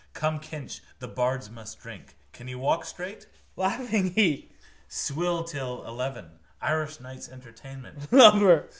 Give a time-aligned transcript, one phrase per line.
[0.13, 2.15] Come, Kinch, the bards must drink.
[2.33, 3.27] Can you walk straight?
[3.55, 4.49] Laughing, he...
[4.87, 6.39] Swill till eleven.
[6.59, 8.07] Irish nights entertainment.